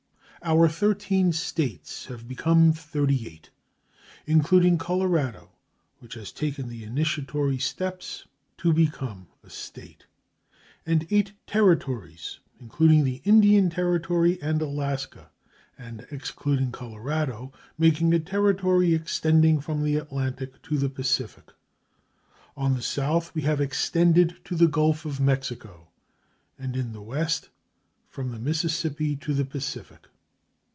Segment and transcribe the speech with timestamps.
[0.43, 3.51] Our thirteen States have become thirty eight,
[4.25, 5.51] including Colorado
[5.99, 8.25] (which has taken the initiatory steps
[8.57, 10.07] to become a State),
[10.83, 15.29] and eight Territories, including the Indian Territory and Alaska,
[15.77, 21.51] and excluding Colorado, making a territory extending from the Atlantic to the Pacific.
[22.57, 25.89] On the south we have extended to the Gulf of Mexico,
[26.57, 27.49] and in the west
[28.09, 30.07] from the Mississippi to the Pacific.